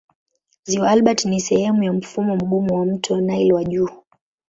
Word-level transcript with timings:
Ziwa 0.63 0.89
Albert 0.89 1.25
ni 1.25 1.41
sehemu 1.41 1.83
ya 1.83 1.93
mfumo 1.93 2.35
mgumu 2.35 2.75
wa 2.75 2.85
mto 2.85 3.21
Nile 3.21 3.53
wa 3.53 3.63
juu. 3.63 3.89